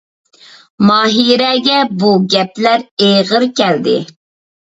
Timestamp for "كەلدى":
3.61-3.97